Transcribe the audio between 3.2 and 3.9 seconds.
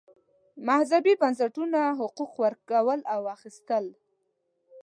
اخیستل.